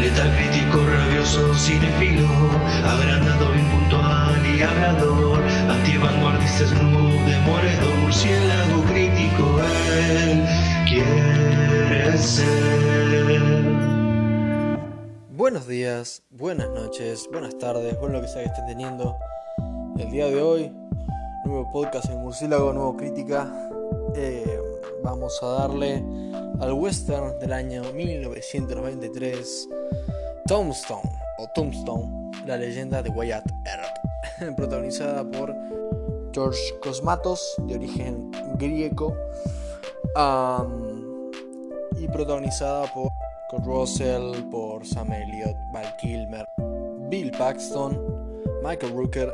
[0.00, 2.26] Letal crítico, rabioso, cinefilo,
[2.86, 9.60] agrandado, impuntual y hablador, antivanguardista, snoop, demoledor, murciélago crítico,
[9.92, 10.46] él
[10.88, 12.80] quiere ser.
[15.28, 19.18] Buenos días, buenas noches, buenas tardes, bueno lo que sea que estén teniendo.
[19.98, 20.72] El día de hoy,
[21.44, 23.52] nuevo podcast en Murciélago, nuevo crítica.
[24.16, 24.60] Eh,
[25.02, 26.02] vamos a darle
[26.60, 29.68] al western del año 1993,
[30.50, 35.54] Tombstone o Tombstone, la leyenda de Wyatt Earp, protagonizada por
[36.32, 39.16] George Cosmatos, de origen griego,
[41.96, 43.12] y protagonada por
[43.48, 46.44] Kurt Russell, por Sam Elliott, Val Kilmer,
[47.08, 49.32] Bill Paxton, Michael Rooker,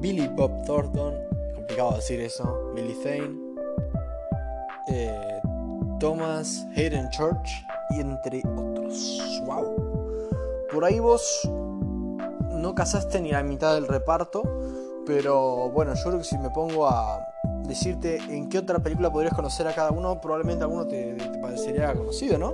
[0.00, 1.14] Billy Bob Thornton,
[1.54, 3.34] complicado decir eso, Billy Thane,
[4.88, 5.40] eh,
[5.98, 9.42] Thomas Hayden Church y entre otros.
[9.46, 9.95] ¡Wow!
[10.76, 11.40] Por ahí vos
[12.50, 14.42] no casaste ni la mitad del reparto,
[15.06, 17.26] pero bueno, yo creo que si me pongo a
[17.62, 22.36] decirte en qué otra película podrías conocer a cada uno, probablemente alguno te, parecería conocido,
[22.36, 22.52] ¿no?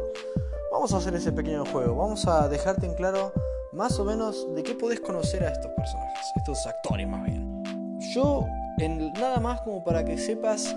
[0.70, 3.32] Vamos a hacer ese pequeño juego, vamos a dejarte en claro
[3.72, 7.98] más o menos de qué podés conocer a estos personajes, estos actores más bien.
[8.14, 8.46] Yo,
[8.78, 10.76] en, nada más como para que sepas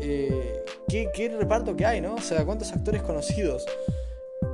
[0.00, 2.14] eh, ¿qué, reparto que hay, ¿no?
[2.16, 3.64] O sea, cuántos actores conocidos.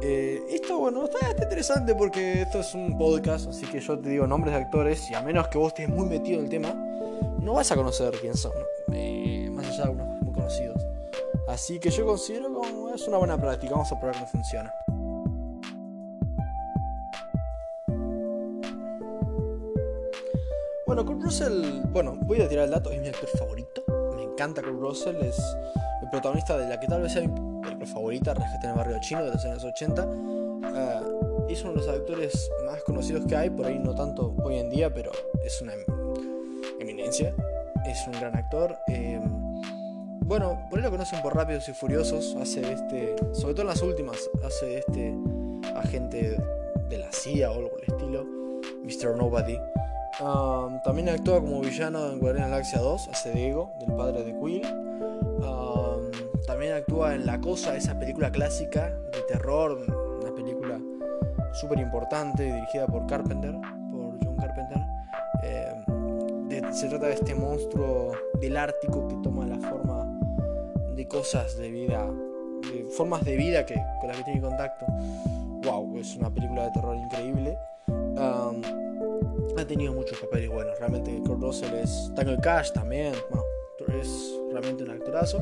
[0.03, 4.27] Eh, esto, bueno, está, interesante porque esto es un podcast, así que yo te digo
[4.27, 6.73] nombres de actores y a menos que vos estés muy metido en el tema,
[7.41, 8.53] no vas a conocer quién son,
[8.93, 10.83] eh, más allá de unos muy conocidos.
[11.49, 14.73] Así que yo considero como es una buena práctica, vamos a probar cómo funciona.
[20.87, 23.83] Bueno, Kurt Russell, bueno, voy a tirar el dato, es mi actor favorito
[24.41, 25.39] encanta Kurt Russell, es
[26.03, 27.23] el protagonista de la que tal vez sea
[27.87, 30.07] favorita, Rescate en el Barrio Chino, de los años 80.
[30.07, 34.59] Uh, es uno de los actores más conocidos que hay, por ahí no tanto hoy
[34.59, 35.11] en día, pero
[35.45, 35.73] es una
[36.79, 37.35] eminencia,
[37.87, 38.77] es un gran actor.
[38.89, 39.21] Eh,
[40.25, 43.83] bueno, por ahí lo conocen por Rápidos y Furiosos, hace este, sobre todo en las
[43.83, 45.15] últimas, hace este
[45.75, 46.37] agente
[46.89, 48.25] de la CIA o algo por el estilo,
[48.85, 49.17] Mr.
[49.17, 49.59] Nobody
[50.85, 54.90] también actúa como villano en la Galaxia 2, hace Diego, del padre de Quill.
[56.51, 59.87] También actúa en La Cosa, esa película clásica de terror,
[60.21, 60.81] una película
[61.53, 64.79] súper importante dirigida por Carpenter, por John Carpenter.
[65.45, 68.11] Em, se trata de este monstruo
[68.41, 70.19] del Ártico que toma la forma
[70.97, 72.11] de cosas de vida,
[72.73, 74.87] de formas de vida que, con las que tiene contacto.
[75.63, 77.57] Wow, es una película de terror increíble
[79.57, 80.77] ha tenido muchos papeles buenos.
[80.79, 82.11] Realmente Kurt Russell es.
[82.17, 83.13] Tango Cash también.
[83.31, 83.45] Bueno,
[84.01, 85.41] es realmente un actorazo.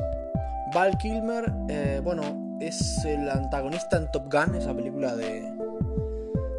[0.73, 5.41] Val Kilmer, eh, bueno, es el antagonista en Top Gun, esa película de,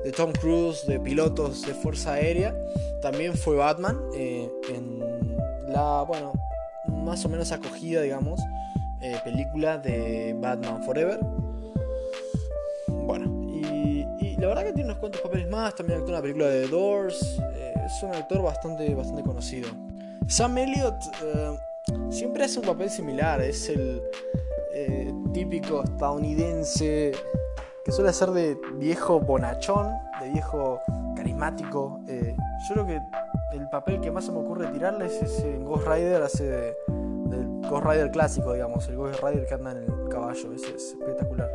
[0.04, 2.54] de Tom Cruise, de pilotos de Fuerza Aérea.
[3.02, 5.00] También fue Batman eh, en
[5.72, 6.32] la, bueno,
[6.88, 8.40] más o menos acogida, digamos,
[9.00, 11.20] eh, película de Batman Forever.
[12.88, 13.26] Bueno,
[14.38, 16.68] la verdad que tiene unos cuantos papeles más, también actuó en la película de The
[16.68, 17.40] Doors,
[17.86, 19.68] es un actor bastante, bastante conocido.
[20.26, 20.94] Sam Elliott
[22.10, 24.02] siempre hace un papel similar, es el
[24.72, 27.12] eh, típico estadounidense
[27.84, 30.80] que suele ser de viejo bonachón, de viejo
[31.16, 32.00] carismático.
[32.06, 33.00] yo creo que
[33.52, 37.86] el papel que más se me ocurre tirarle es ese Ghost Rider, hace del Ghost
[37.86, 41.50] Rider clásico, digamos, el Ghost Rider que anda en el caballo, ese es espectacular.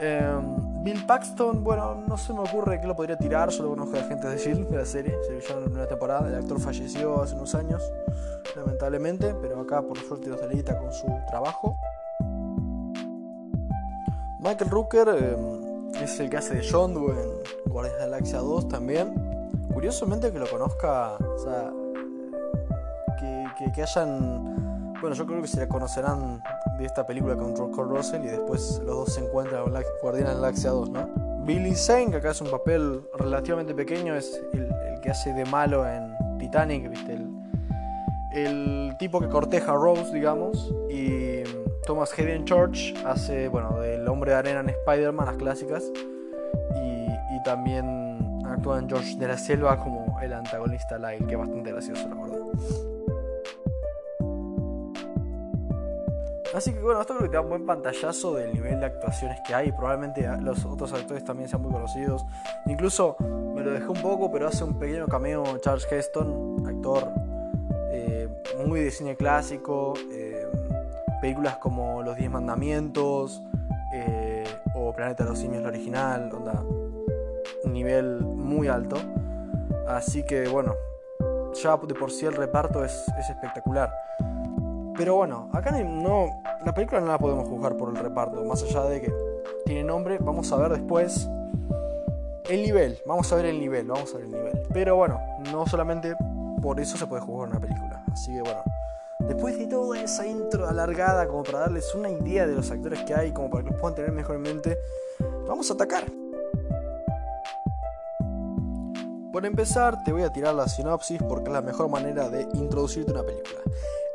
[0.00, 4.02] Em, Bill Paxton, bueno, no se me ocurre que lo podría tirar, solo conozco a
[4.02, 7.22] gente de Shield, de la serie, se vio en la primera temporada, el actor falleció
[7.22, 7.80] hace unos años,
[8.56, 11.76] lamentablemente, pero acá por suerte los delita con su trabajo.
[14.40, 18.68] Michael Rooker em, es el que hace de Doe en Guardians de la Galaxia 2
[18.68, 19.14] también.
[19.72, 21.72] Curiosamente que lo conozca, o sea,
[23.20, 24.52] que, que hayan
[25.02, 26.40] bueno, yo creo que se le conocerán
[26.78, 30.34] de esta película con Kurt Russell y después los dos se encuentran en Guardián de
[30.34, 31.08] la Galaxia 2, ¿no?
[31.44, 35.86] Billy Zane, que acá es un papel relativamente pequeño, es el, que hace de malo
[35.88, 37.18] en Titanic, ¿viste?
[38.32, 41.42] El, tipo que corteja a Rose, digamos, y
[41.84, 45.90] Thomas Hayden Church hace, bueno, del hombre de arena en Spider-Man, las clásicas,
[46.76, 51.38] y, y, también actúa en George de la Selva como el antagonista Lyle, que es
[51.38, 52.91] bastante gracioso, la verdad.
[56.54, 59.40] Así que bueno, esto creo que te da un buen pantallazo del nivel de actuaciones
[59.46, 59.72] que hay.
[59.72, 62.24] Probablemente los otros actores también sean muy conocidos.
[62.66, 63.16] Incluso
[63.54, 67.08] me lo dejé un poco, pero hace un pequeño cameo Charles Heston, actor
[67.90, 68.28] eh,
[68.66, 69.94] muy de cine clásico.
[70.10, 70.46] Eh,
[71.22, 73.40] películas como Los Diez Mandamientos
[73.94, 74.44] eh,
[74.74, 76.64] o Planeta de los Simios, la original, onda,
[77.64, 78.96] nivel muy alto.
[79.86, 80.74] Así que bueno,
[81.54, 83.92] ya de por sí el reparto es espectacular.
[85.02, 88.84] Pero bueno, acá no, la película no la podemos juzgar por el reparto, más allá
[88.84, 89.12] de que
[89.64, 91.28] tiene nombre, vamos a ver después
[92.48, 94.62] el nivel, vamos a ver el nivel, vamos a ver el nivel.
[94.72, 95.20] Pero bueno,
[95.50, 96.14] no solamente
[96.62, 98.04] por eso se puede jugar una película.
[98.12, 98.62] Así que bueno,
[99.18, 103.12] después de toda esa intro alargada como para darles una idea de los actores que
[103.12, 104.78] hay, como para que los puedan tener mejor en mente,
[105.48, 106.04] vamos a atacar.
[109.32, 113.10] Por empezar, te voy a tirar la sinopsis porque es la mejor manera de introducirte
[113.10, 113.58] una película.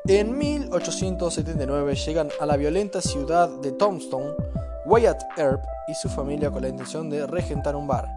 [0.09, 4.35] En 1879 llegan a la violenta ciudad de Tombstone
[4.85, 8.07] Wyatt Earp y su familia con la intención de regentar un bar,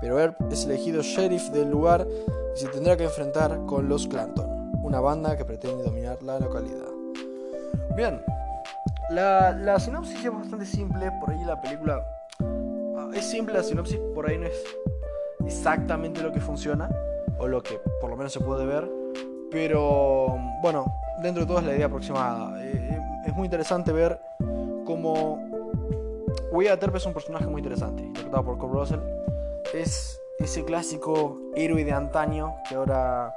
[0.00, 2.06] pero Earp es elegido sheriff del lugar
[2.54, 6.86] y se tendrá que enfrentar con los Clanton, una banda que pretende dominar la localidad.
[7.96, 8.22] Bien,
[9.10, 12.06] la, sinopsis es bastante simple, por ahí la película
[12.40, 14.62] ah, es simple, la sinopsis por ahí no es
[15.44, 16.88] exactamente lo que funciona,
[17.40, 18.88] o lo que por lo menos se puede ver,
[19.50, 20.84] pero bueno,
[21.22, 22.62] dentro de todo es la idea aproximada.
[22.62, 24.20] Eh, eh, es muy interesante ver
[24.84, 25.38] cómo
[26.50, 29.00] Wyatt Earp es un personaje muy interesante, interpretado por Kurt Russell.
[29.72, 33.34] Es ese clásico héroe de antaño que ahora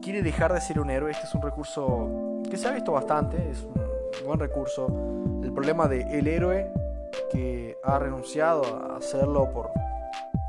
[0.00, 1.10] quiere dejar de ser un héroe.
[1.10, 4.86] Este es un recurso que se ha visto bastante, es un buen recurso.
[5.42, 6.72] El problema de el héroe
[7.30, 9.70] que ha renunciado a hacerlo por,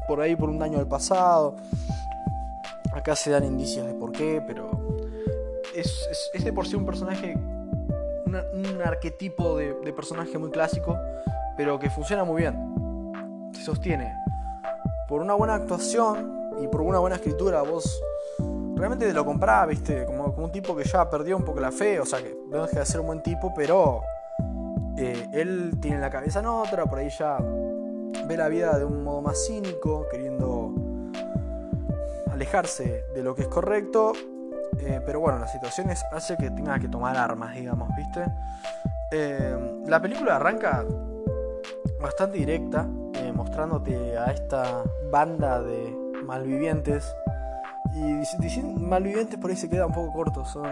[0.08, 1.56] por ahí por un daño del pasado.
[2.94, 4.81] Acá se dan indicios de por qué, pero
[5.76, 10.98] es, de por sí un personaje, un arquetipo de, de personaje muy clásico
[11.62, 13.52] pero que funciona muy bien.
[13.54, 14.16] Se sostiene.
[15.08, 18.02] Por una buena actuación y por una buena escritura, vos
[18.76, 22.00] realmente te lo comprás, viste, como, un tipo que ya perdió un poco la fe,
[22.00, 24.02] o sea que no deja de ser un buen tipo, pero
[24.98, 29.04] eh, él tiene la cabeza en otra, por ahí ya ve la vida de un
[29.04, 30.74] modo más cínico, queriendo
[32.32, 34.14] alejarse de lo que es correcto,
[34.81, 38.25] eh, pero bueno, las situaciones hace que tenga que tomar armas, digamos, ¿viste?
[39.12, 40.86] Eh, la película arranca
[42.01, 47.16] bastante directa, eh, mostrándote a esta banda de malvivientes.
[47.94, 48.24] Y
[48.80, 50.66] malvivientes por ahí se queda un poco corto, son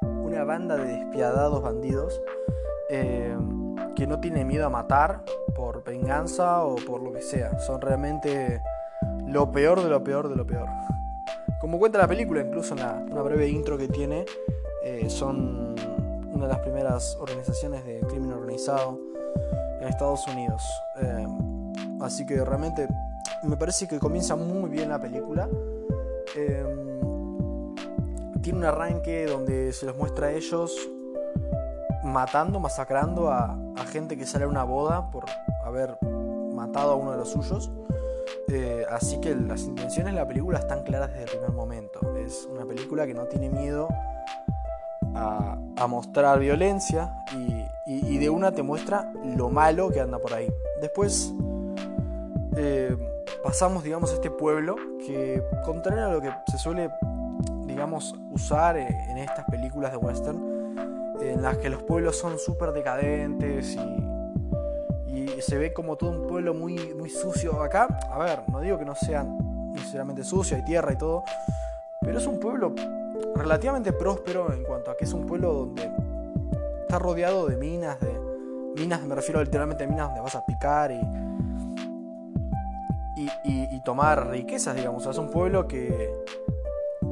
[0.00, 2.20] una banda de despiadados bandidos
[2.90, 3.36] eh,
[3.96, 5.22] que no tienen miedo a matar
[5.54, 7.58] por venganza o por lo que sea.
[7.58, 8.62] Son realmente
[9.26, 10.68] lo peor de lo peor de lo peor.
[11.64, 14.26] Como cuenta la película, incluso en una breve intro que tiene,
[14.82, 15.74] eh, son
[16.30, 19.00] una de las primeras organizaciones de crimen organizado
[19.80, 20.62] Estados Unidos.
[21.00, 21.26] Eh,
[22.02, 22.86] así que realmente
[23.44, 25.48] me parece que comienza muy bien la película.
[26.36, 26.66] Eh,
[28.42, 30.76] tiene un arranque donde se los muestra a ellos
[32.02, 33.58] matando, masacrando a,
[33.90, 35.24] gente que sale a una boda por
[35.64, 35.96] haber
[36.52, 37.72] matado a uno de los suyos.
[38.56, 42.16] Eh, así que las intenciones de la película están claras desde el primer momento.
[42.16, 43.88] Es una película que no tiene miedo
[45.12, 45.58] a,
[45.88, 47.12] mostrar violencia
[47.86, 50.48] y, de una te muestra lo malo que anda por ahí.
[50.80, 51.34] Después
[52.56, 52.96] eh,
[53.42, 56.90] pasamos, digamos, a este pueblo que, contrario a lo que se suele,
[57.66, 63.74] digamos, usar en estas películas de western, en las que los pueblos son súper decadentes
[63.74, 64.03] y,
[65.42, 67.62] se ve como todo un pueblo muy, muy sucio.
[67.62, 71.24] Acá, a ver, no digo que no sean necesariamente sucio, hay tierra y todo,
[72.00, 72.74] pero es un pueblo
[73.34, 75.90] relativamente próspero en cuanto a que es un pueblo donde
[76.82, 78.20] está rodeado de minas, de
[78.76, 81.00] minas, me refiero literalmente a minas donde vas a picar y,
[83.44, 85.06] y, tomar riquezas, digamos.
[85.06, 86.10] es un pueblo que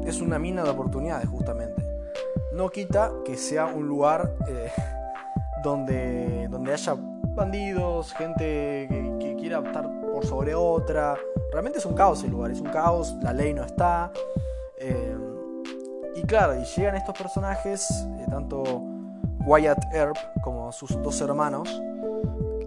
[0.06, 1.84] es una mina de oportunidades, justamente.
[2.54, 4.70] No quita que sea un lugar eh,
[5.62, 6.96] donde, donde haya
[7.34, 11.16] bandidos, gente que, quiera estar por sobre otra.
[11.50, 14.12] Realmente es un caos el lugar, es un caos, la ley no está.
[14.78, 15.16] Eh,
[16.14, 18.62] y claro, y llegan estos personajes, eh, tanto
[19.44, 21.68] Wyatt Earp como sus dos hermanos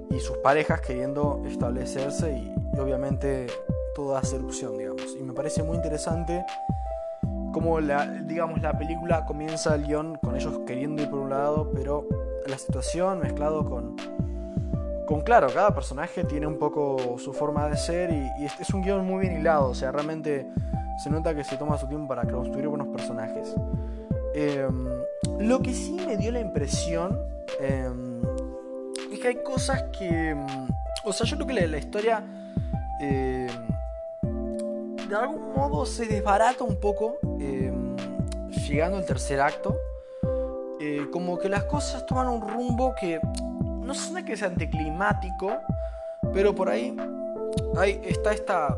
[0.10, 3.48] y sus parejas queriendo establecerse y, obviamente
[3.96, 5.16] toda hace erupción, digamos.
[5.18, 6.46] Y me parece muy interesante
[7.54, 11.72] cómo la, digamos, la película comienza el guion con ellos queriendo ir por un lado,
[11.74, 12.06] pero
[12.48, 13.96] la situación mezclado con,
[15.06, 19.06] con claro, cada personaje tiene un poco su forma de ser y, es, un guion
[19.06, 20.48] muy bien hilado, o sea, realmente
[21.04, 23.56] se nota que se toma su tiempo para construir buenos personajes.
[24.34, 24.88] Em,
[25.40, 27.20] lo que sí me dio la impresión
[27.60, 28.22] em,
[29.12, 30.30] es que hay cosas que...
[30.30, 30.46] Em,
[31.04, 32.24] o sea, yo creo que la, historia
[33.00, 33.48] de
[35.16, 37.20] algún modo se desbarata un poco
[38.76, 39.78] llegando al tercer acto.
[40.80, 43.20] Eh, como que las cosas toman un rumbo que
[43.86, 45.54] no sé que sea anticlimático,
[46.34, 46.96] pero por ahí,
[47.78, 48.76] ahí está esta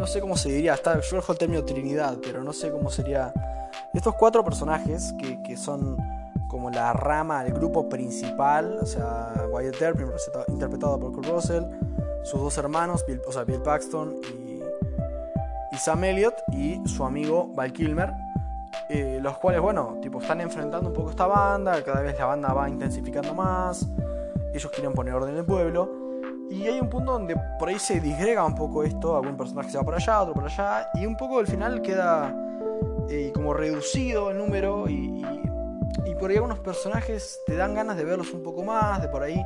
[0.00, 2.90] no sé cómo se diría, está, yo dejo el término Trinidad, pero no sé cómo
[2.90, 3.34] sería.
[3.92, 5.14] Estos cuatro personajes
[5.44, 5.98] que, son
[6.48, 10.00] como la rama, el grupo principal, o sea, Wyatt Earp,
[10.48, 11.64] interpretado por Kurt Russell,
[12.22, 14.62] sus dos hermanos, Bill, o sea, Bill Paxton y,
[15.74, 18.10] y Sam Elliott, y su amigo Val Kilmer,
[18.88, 22.52] eh, los cuales, bueno, tipo, están enfrentando un poco esta banda, cada vez la banda
[22.52, 23.86] va intensificando más,
[24.52, 26.00] ellos quieren poner orden en el pueblo,
[26.50, 29.78] y hay un punto donde por ahí se disgrega un poco esto, algún personaje se
[29.78, 32.34] va por allá, otro por allá, y un poco al final queda
[33.08, 35.24] eh, como reducido el número y,
[36.04, 39.22] y, por ahí algunos personajes te dan ganas de verlos un poco más, de por
[39.22, 39.40] ahí.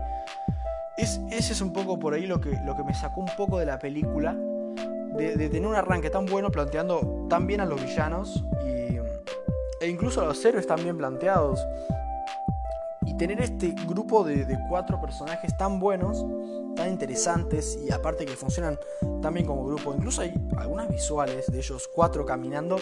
[0.96, 3.58] Es, ese es un poco por ahí lo que, lo que me sacó un poco
[3.58, 8.44] de la película, de, tener un arranque tan bueno planteando tan bien a los villanos
[8.66, 8.83] y,
[9.84, 11.64] e incluso los héroes tan bien planteados.
[13.04, 16.24] Y tener este grupo de, cuatro personajes tan buenos
[16.74, 18.78] tan interesantes y aparte que funcionan
[19.22, 19.94] también como grupo.
[19.94, 22.78] Incluso hay algunas visuales de ellos cuatro caminando.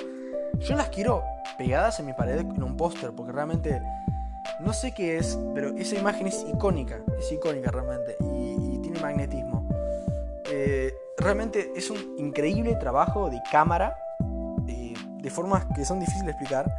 [0.60, 1.22] Yo las quiero
[1.58, 3.82] pegadas en mi pared en un póster porque realmente
[4.60, 9.68] no sé qué es, pero esa imagen es icónica, es icónica realmente y, tiene magnetismo.
[10.46, 13.96] Eh, realmente es un increíble trabajo de cámara,
[14.68, 16.74] eh, de formas que son difíciles de explicar,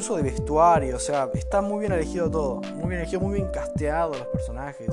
[0.00, 3.48] incluso de vestuario, o sea, está muy bien elegido todo, muy bien elegido, muy bien
[3.48, 4.88] casteado los personajes.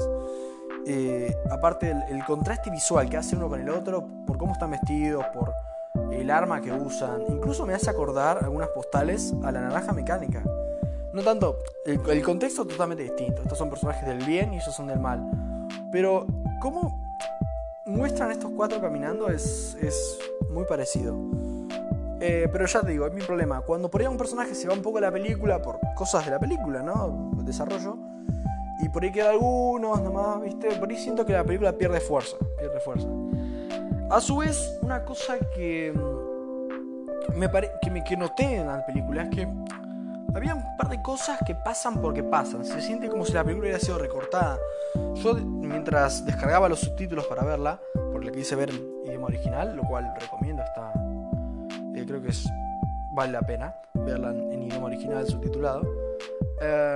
[0.86, 5.24] Eh, aparte el, contraste visual que hace uno con el otro, por cómo están vestidos,
[5.34, 5.54] por
[6.12, 10.44] el arma que usan, incluso me hace acordar algunas postales a la naranja mecánica.
[11.14, 13.44] No tanto, el, contexto es totalmente distinto.
[13.44, 15.26] Estos son personajes del bien y ellos son del mal.
[15.90, 16.28] Pero
[16.60, 17.18] cómo
[17.86, 21.16] muestran estos cuatro caminando es, es muy parecido.
[22.20, 23.62] Eh, pero ya te digo, es mi problema.
[23.62, 26.40] Cuando por ahí un personaje se va un poco la película por cosas de la
[26.40, 27.32] película, ¿no?
[27.38, 27.98] El desarrollo
[28.80, 30.72] y por ahí queda algunos nomás, ¿viste?
[30.76, 33.08] Por ahí siento que la película pierde fuerza, pierde fuerza.
[34.10, 37.50] A su vez, una cosa que mm, me,
[37.82, 39.48] que, me que noté en la película es que
[40.36, 42.64] había un par de cosas que pasan porque pasan.
[42.64, 44.60] Se siente como si la película hubiera sido recortada.
[45.16, 47.82] Yo mientras descargaba los subtítulos para verla,
[48.12, 50.94] porque la quise ver en idioma original, lo cual recomiendo, está,
[51.98, 52.50] eh, creo que es,
[53.14, 55.82] vale la pena verla en, idioma original subtitulado.
[56.62, 56.96] Eh,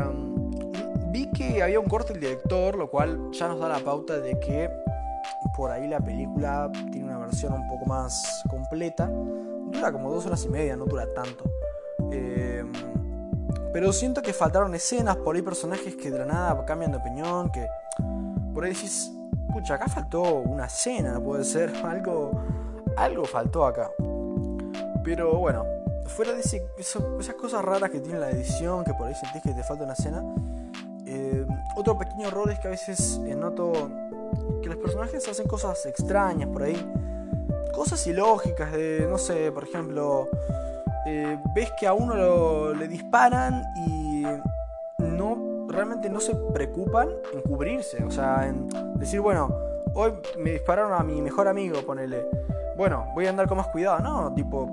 [1.12, 4.40] Vi que había un corte del director, lo cual ya nos da la pauta de
[4.40, 4.70] que
[5.58, 9.08] por ahí la película tiene una versión un poco más completa.
[9.08, 11.44] Dura como dos horas y media, no dura tanto.
[12.12, 12.72] Em,
[13.74, 17.52] pero siento que faltaron escenas, por ahí personajes que de la nada cambian de opinión,
[17.52, 17.68] que
[18.54, 19.12] por ahí decís,
[19.52, 22.32] pucha, acá faltó una escena, no puede ser, algo,
[22.96, 23.92] algo faltó acá.
[25.04, 25.66] Pero bueno,
[26.08, 29.64] fuera de esas cosas raras que tiene la edición, que por ahí sentís que te
[29.64, 30.24] falta una escena,
[31.06, 33.74] eh, otro pequeño error es que a veces eh, noto
[34.62, 36.78] que los personajes hacen cosas extrañas por ahí.
[37.74, 40.30] Cosas ilógicas de, no sé, por ejemplo,
[41.06, 44.24] eh, ves que a uno le disparan y
[45.00, 48.04] no realmente no se preocupan en cubrirse.
[48.04, 49.54] O sea, en decir, bueno,
[49.94, 52.26] hoy me dispararon a mi mejor amigo, ponele.
[52.78, 54.00] Bueno, voy a andar con más cuidado.
[54.00, 54.72] No, tipo,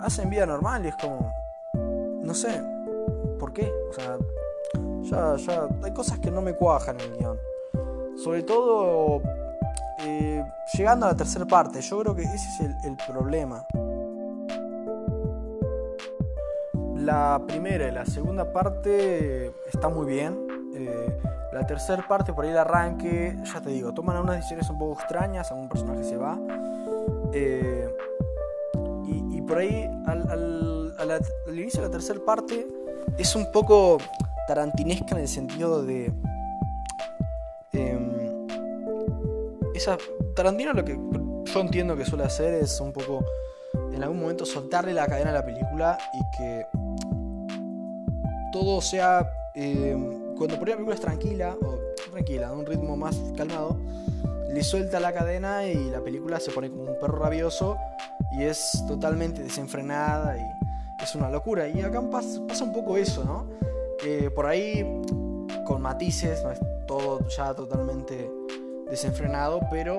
[0.00, 1.32] hacen vida normal y es como,
[1.74, 2.62] no sé,
[3.38, 3.72] ¿por qué?
[3.90, 4.16] O sea,
[5.02, 7.38] ya, ya, hay cosas que no me cuajan en el guion.
[8.16, 9.22] Sobre todo
[9.98, 13.66] eh, llegando a la tercera parte, yo creo que ese es el, problema.
[16.96, 20.36] La primera y la segunda parte está muy bien.
[20.74, 21.18] Eh,
[21.52, 25.00] la tercera parte, por ahí el arranque, ya te digo, toman unas decisiones un poco
[25.00, 26.38] extrañas, algún personaje se va.
[27.32, 27.88] Eh,
[29.46, 32.66] por ahí, al, al inicio de la tercera parte,
[33.18, 33.98] es un poco
[34.46, 36.12] tarantinesca en el sentido de...
[37.72, 38.46] Em,
[39.74, 39.98] esa,
[40.34, 40.98] Tarantino lo que
[41.44, 43.24] yo entiendo que suele hacer es un poco
[43.92, 46.66] en algún momento soltarle la cadena a la película y que
[48.52, 49.30] todo sea...
[49.54, 51.78] Em, cuando por ahí la película es tranquila, o
[52.10, 53.78] tranquila, un ritmo más calmado,
[54.52, 57.78] le suelta la cadena y la película se pone como un perro rabioso
[58.36, 61.68] y es totalmente desenfrenada y es una locura.
[61.68, 63.46] Y acá pasa, un poco eso, ¿no?
[64.34, 65.02] Por ahí
[65.64, 68.30] con matices, no es todo ya totalmente
[68.88, 69.98] desenfrenado, pero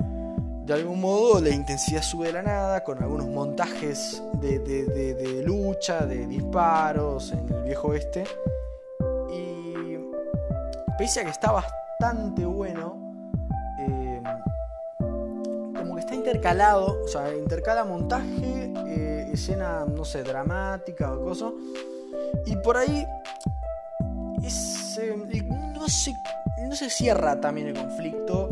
[0.00, 6.26] de algún modo la intensidad sube de la nada, con algunos montajes de, lucha, de
[6.26, 8.24] disparos en el viejo oeste.
[9.32, 9.98] Y
[10.98, 13.01] pese a que está bastante bueno,
[16.22, 21.50] intercalado, o sea, intercala montaje, eh, escena, no sé, dramática o cosa
[22.46, 23.04] y por ahí
[24.42, 25.42] eh,
[25.74, 26.14] no, se,
[26.68, 28.50] no se cierra también el conflicto.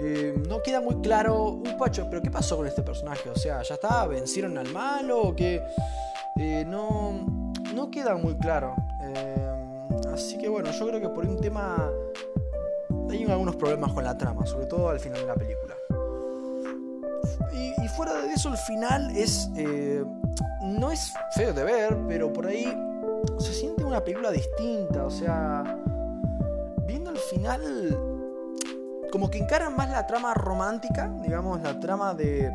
[0.00, 3.28] Eh, no queda muy claro un pacho, pero ¿qué pasó con este personaje?
[3.28, 4.06] O sea, ¿ya está?
[4.06, 5.20] ¿Vencieron al malo?
[5.20, 5.62] ¿O qué?
[6.66, 7.12] No,
[7.74, 8.74] no queda muy claro.
[10.12, 11.90] así que bueno, yo creo que por un tema
[13.10, 15.76] hay algunos problemas con la trama, sobre todo al final de la película.
[17.52, 19.50] Y, fuera de eso, el final es.
[20.62, 22.66] no es feo de ver, pero por ahí
[23.38, 25.62] se siente una película distinta, o sea,
[26.86, 27.98] viendo el final,
[29.10, 32.52] como que encaran más la trama romántica, digamos, la trama de,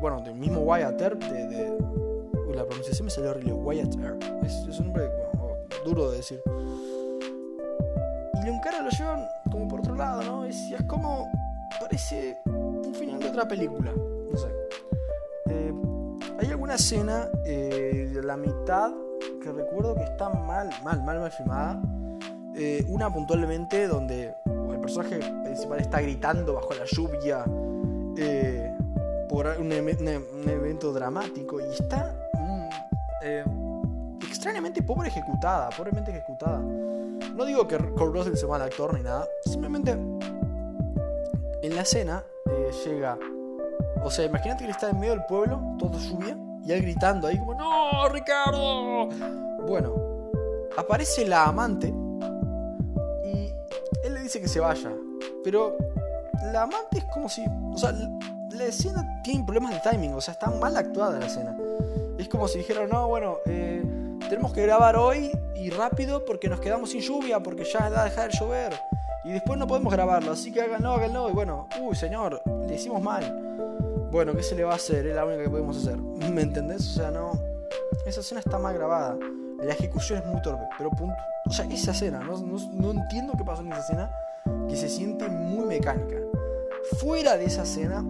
[0.00, 1.78] bueno, del mismo Wyatt Earp, de,
[2.54, 5.10] la pronunciación me salió horrible, Wyatt Earp, es, un nombre
[5.84, 6.42] duro de decir.
[8.34, 10.44] Y lo encaran, lo llevan como por otro lado, ¿no?
[10.44, 11.30] Es, es como,
[11.80, 14.48] parece un final otra película, no sé.
[15.48, 15.72] Eh,
[16.40, 18.90] hay alguna escena, eh, la mitad
[19.40, 21.80] que recuerdo que está mal, mal, mal, mal filmada.
[22.56, 27.44] Eh, una puntualmente donde el personaje principal está gritando bajo la lluvia
[29.28, 36.58] por un, evento dramático y está mm, extrañamente pobre ejecutada, pobremente ejecutada.
[36.58, 42.24] No digo que Kurt Russell sea mal actor ni nada, simplemente en la escena
[42.72, 43.18] llega.
[44.02, 47.38] O sea, imagínate que está en medio del pueblo, todo lluvia, y él gritando ahí
[47.38, 49.08] como, ¡No, Ricardo!
[49.66, 49.94] Bueno,
[50.76, 51.88] aparece la amante
[53.24, 53.52] y
[54.04, 54.92] él le dice que se vaya.
[55.42, 55.76] Pero
[56.52, 57.44] la amante es como si...
[57.72, 61.56] O sea, la escena tiene problemas de timing, o sea, está mal actuada la escena.
[62.18, 63.82] Es como si dijeran, no, bueno, eh,
[64.28, 68.04] tenemos que grabar hoy y rápido porque nos quedamos sin lluvia, porque ya va a
[68.04, 68.72] dejar de llover.
[69.28, 71.28] Y después no podemos grabarlo, así que háganlo, háganlo.
[71.28, 73.48] Y bueno, uy, señor, le hicimos mal
[74.10, 75.06] bueno, ¿qué se le va a hacer?
[75.06, 75.96] Es la única que podemos hacer.
[76.32, 76.80] ¿Me entendés?
[76.80, 77.32] O sea, no.
[78.06, 79.18] Esa escena está mal grabada.
[79.62, 80.64] La ejecución es muy torpe.
[80.78, 81.16] Pero punto.
[81.46, 84.10] O sea, esa escena, no, no, entiendo qué pasó en esa escena,
[84.68, 86.16] que se siente muy mecánica.
[87.00, 88.04] Fuera de esa escena,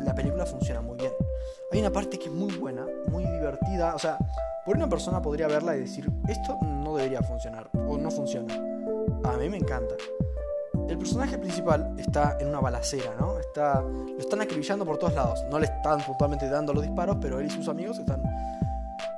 [0.00, 1.12] la película funciona muy bien.
[1.72, 3.94] Hay una parte que es muy buena, muy divertida.
[3.94, 4.18] O sea,
[4.64, 8.54] por una persona podría verla y decir, esto no debería funcionar, o no funciona.
[9.24, 9.96] A mí me encanta
[10.88, 13.38] el personaje principal está en una balacera, ¿no?
[13.38, 15.44] Está, lo están acribillando por todos lados.
[15.50, 18.22] No le están puntualmente dando los disparos, pero él y sus amigos están.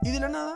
[0.03, 0.53] Y de la nada,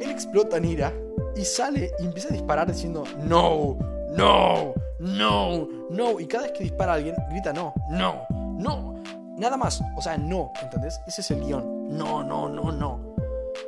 [0.00, 0.92] él explota en ira
[1.36, 3.76] y sale y empieza a disparar diciendo no,
[4.16, 6.20] no, no, no.
[6.20, 8.26] Y cada vez que dispara a alguien, grita no, no,
[8.58, 8.92] no.
[9.38, 11.00] Nada más, o sea, no, ¿entendés?
[11.06, 11.96] Ese es el guion.
[11.96, 13.14] No, no, no, no.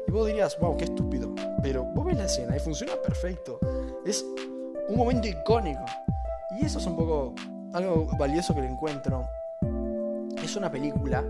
[0.07, 1.35] Y vos dirías, wow, qué estúpido.
[1.63, 3.59] Pero vos ves la escena y funciona perfecto.
[4.05, 4.25] Es
[4.89, 5.85] un momento icónico.
[6.61, 7.35] Y eso es un poco
[7.73, 9.29] algo valioso que le encuentro.
[10.43, 11.25] Es una película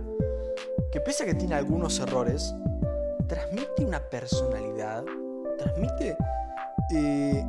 [0.93, 2.55] que pese a que tiene algunos errores,
[3.27, 5.05] transmite una personalidad,
[5.59, 6.17] transmite
[6.95, 7.45] eh,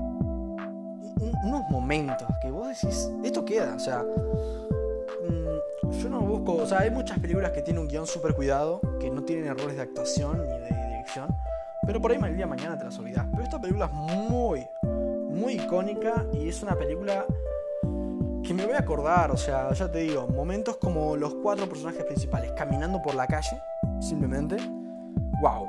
[1.43, 6.79] unos momentos que vos decís, esto queda, o sea, mm, yo no busco, o sea,
[6.79, 10.41] hay muchas películas que tienen un guion súper cuidado, que no tienen errores de actuación
[10.41, 11.27] ni de dirección,
[11.85, 13.25] pero por ahí el día mañana te las olvidas.
[13.31, 14.67] Pero esta película es muy,
[15.29, 17.25] muy icónica y es una película
[18.45, 22.03] que me voy a acordar, o sea, ya te digo, momentos como los cuatro personajes
[22.05, 23.59] principales caminando por la calle,
[23.99, 24.57] simplemente,
[25.41, 25.67] wow,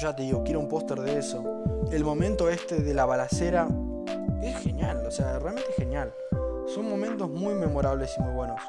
[0.00, 1.44] ya te digo, quiero un póster de eso.
[1.92, 3.68] El momento este de la balacera
[4.42, 6.12] es genial, o sea, realmente genial.
[6.66, 8.60] Son momentos muy memorables y muy buenos.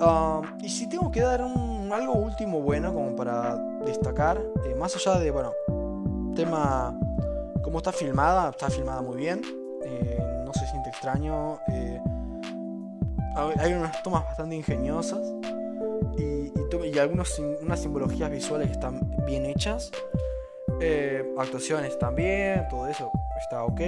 [0.00, 4.94] Ah, y si tengo que dar un, algo último bueno como para destacar, eh, más
[4.94, 5.52] allá de, bueno,
[6.36, 6.96] tema,
[7.62, 9.42] cómo está filmada, está filmada muy bien,
[9.84, 11.58] eh, no se siente extraño.
[13.58, 15.20] Hay unas tomas bastante ingeniosas
[16.18, 16.52] y,
[16.86, 19.90] y, algunas unas simbologías visuales que están bien hechas.
[20.80, 23.80] Eh, actuaciones también, todo eso está ok.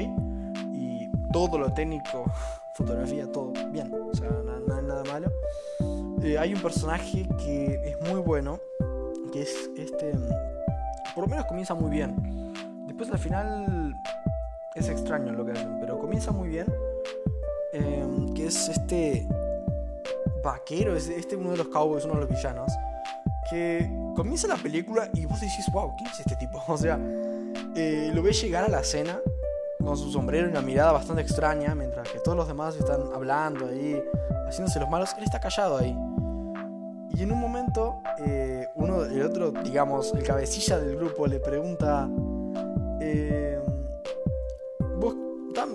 [0.73, 2.25] Y todo lo técnico,
[2.75, 5.31] fotografía, todo bien, o sea, nada, nada malo.
[6.23, 8.61] Eh, hay un personaje que es muy bueno,
[9.33, 10.12] que es este.
[11.15, 12.15] Por lo menos comienza muy bien.
[12.87, 13.95] Después al final
[14.75, 16.67] es extraño lo que hacen, pero comienza muy bien.
[17.73, 19.27] Em, que es este
[20.43, 22.71] vaquero, es este uno de los cowboys, uno de los villanos,
[23.49, 26.63] que comienza la película y vos decís, wow, ¿quién es este tipo?
[26.69, 26.99] O sea,
[27.75, 29.19] eh, lo ves llegar a la cena
[29.83, 33.67] con su sombrero y una mirada bastante extraña, mientras que todos los demás están hablando
[33.67, 34.01] ahí,
[34.47, 35.97] haciéndose los malos, él está callado ahí.
[37.15, 42.09] Y en un momento, eh, uno, el otro, digamos, el cabecilla del grupo le pregunta,
[43.01, 43.52] eh,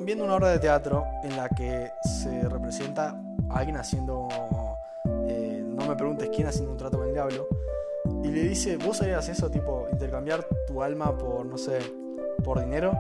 [0.08, 3.14] viendo una obra de teatro en la que se representa
[3.50, 4.30] a alguien haciendo
[5.88, 7.48] me preguntes quién haciendo un trato con el diablo.
[8.24, 11.80] Y le dice, ¿vos harías eso, tipo, intercambiar tu alma por, no sé,
[12.44, 12.94] por dinero?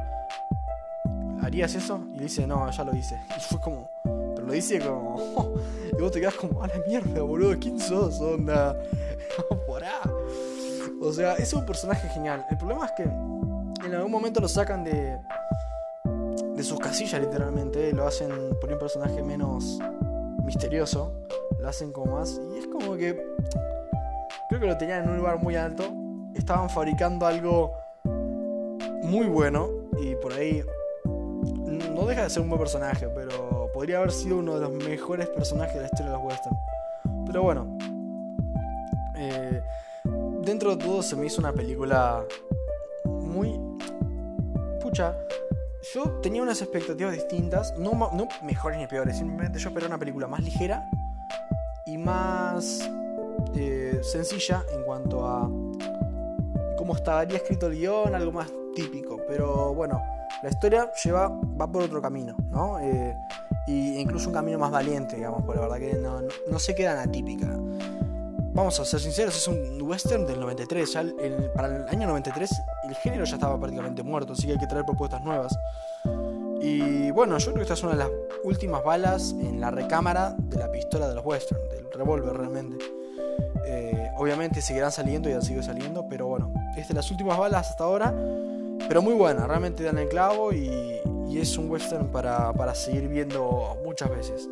[1.42, 2.02] ¿harías eso?
[2.14, 3.16] Y le dice, no, ya lo hice.
[3.38, 5.56] Y fue como, pero lo dice como,
[5.98, 8.20] y vos te quedas como, a la mierda, boludo, ¿quién sos?
[8.20, 8.76] Onda,
[9.68, 10.02] porá.
[11.02, 12.46] O sea, es un personaje genial.
[12.50, 15.20] El problema es que en algún momento lo sacan de,
[16.58, 17.94] de sus casillas, literalmente.
[17.94, 19.80] Lo hacen por un personaje menos
[20.44, 21.14] misterioso.
[21.60, 22.42] Lo hacen como más.
[22.54, 23.16] Y es como que.
[24.50, 25.94] Creo que lo tenían en un lugar muy alto.
[26.34, 27.74] Estaban fabricando algo
[29.04, 29.70] muy bueno.
[30.02, 30.64] Y por ahí.
[31.94, 35.28] No deja de ser un buen personaje, pero podría haber sido uno de los mejores
[35.30, 36.56] personajes de la historia de los western.
[37.28, 37.78] Pero bueno.
[39.16, 39.62] Eh,
[40.42, 42.26] dentro de todo se me hizo una película
[43.06, 43.60] muy...
[44.82, 45.16] Pucha,
[45.94, 50.28] yo tenía unas expectativas distintas, no, no mejores ni peores, simplemente yo esperaba una película
[50.28, 50.90] más ligera
[51.86, 52.90] y más
[53.56, 55.50] eh, sencilla en cuanto a
[56.78, 59.18] cómo estaría escrito el guion, algo más típico.
[59.28, 60.02] Pero bueno,
[60.44, 62.80] la historia lleva, va por otro camino, ¿no?
[62.80, 63.16] Eh,
[63.68, 67.02] y incluso un camino más valiente, digamos, por la verdad que no, no se queda
[67.02, 67.48] atípica
[68.58, 70.92] vamos a ser sinceros, es un western del 93.
[70.92, 71.06] Ya
[71.56, 72.50] para el año 93
[72.90, 75.56] el género ya estaba prácticamente muerto, así que hay que traer propuestas nuevas.
[76.60, 78.10] Y bueno, yo creo que esta es una de las
[78.44, 82.84] últimas balas en la recámara de la pistola de los western, del revólver realmente.
[83.68, 87.70] Eh, obviamente seguirán saliendo y han seguido saliendo, pero bueno, es de las últimas balas
[87.70, 88.12] hasta ahora,
[88.88, 90.96] pero muy buena, realmente dan el clavo y,
[91.38, 94.50] es un western para, para seguir viendo muchas veces.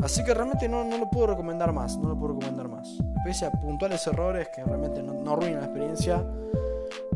[0.00, 2.88] Así que realmente no, no, lo puedo recomendar más, no lo puedo recomendar más.
[3.24, 6.24] Pese a puntuales errores que realmente no, no arruinan la experiencia,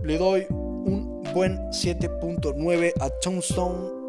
[0.03, 4.03] le doy un buen 7.9 a Tombstone.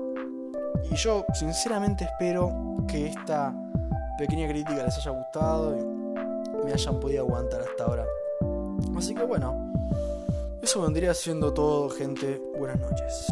[0.92, 2.52] Y yo sinceramente espero
[2.88, 3.54] que esta
[4.18, 8.06] pequeña crítica les haya gustado y me hayan podido aguantar hasta ahora.
[8.98, 9.72] Así que bueno,
[10.62, 12.42] eso vendría siendo todo, gente.
[12.58, 13.28] Buenas noches.